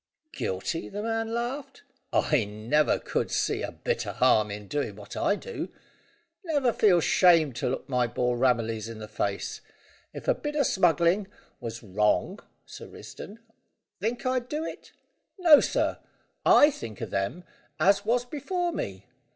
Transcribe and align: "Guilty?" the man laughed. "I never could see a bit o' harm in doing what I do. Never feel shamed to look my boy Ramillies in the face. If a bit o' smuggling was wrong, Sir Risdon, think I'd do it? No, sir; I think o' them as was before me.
"Guilty?" 0.31 0.89
the 0.89 1.03
man 1.03 1.31
laughed. 1.31 1.83
"I 2.11 2.43
never 2.43 2.97
could 2.97 3.29
see 3.29 3.61
a 3.61 3.71
bit 3.71 4.07
o' 4.07 4.13
harm 4.13 4.49
in 4.49 4.67
doing 4.67 4.95
what 4.95 5.15
I 5.15 5.35
do. 5.35 5.69
Never 6.43 6.73
feel 6.73 6.99
shamed 7.01 7.55
to 7.57 7.69
look 7.69 7.87
my 7.87 8.07
boy 8.07 8.33
Ramillies 8.33 8.89
in 8.89 8.97
the 8.97 9.07
face. 9.07 9.61
If 10.11 10.27
a 10.27 10.33
bit 10.33 10.55
o' 10.55 10.63
smuggling 10.63 11.27
was 11.59 11.83
wrong, 11.83 12.39
Sir 12.65 12.87
Risdon, 12.87 13.41
think 13.99 14.25
I'd 14.25 14.49
do 14.49 14.65
it? 14.65 14.91
No, 15.37 15.59
sir; 15.59 15.99
I 16.47 16.71
think 16.71 16.99
o' 16.99 17.05
them 17.05 17.43
as 17.79 18.03
was 18.03 18.25
before 18.25 18.71
me. 18.71 19.05